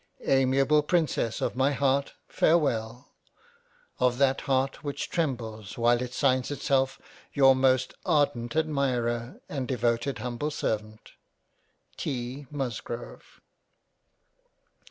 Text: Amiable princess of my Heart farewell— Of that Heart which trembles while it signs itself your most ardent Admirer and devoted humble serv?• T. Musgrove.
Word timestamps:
Amiable 0.25 0.81
princess 0.81 1.41
of 1.41 1.55
my 1.55 1.73
Heart 1.73 2.13
farewell— 2.27 3.13
Of 4.07 4.17
that 4.17 4.41
Heart 4.49 4.83
which 4.83 5.11
trembles 5.11 5.77
while 5.77 6.01
it 6.01 6.15
signs 6.15 6.49
itself 6.49 6.99
your 7.33 7.55
most 7.55 7.93
ardent 8.03 8.55
Admirer 8.55 9.39
and 9.47 9.67
devoted 9.67 10.17
humble 10.17 10.49
serv?• 10.49 10.81
T. 11.97 12.47
Musgrove. 12.49 13.41